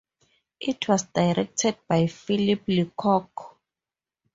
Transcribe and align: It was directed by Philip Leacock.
It 0.59 0.87
was 0.87 1.03
directed 1.03 1.77
by 1.87 2.07
Philip 2.07 2.63
Leacock. 2.67 3.59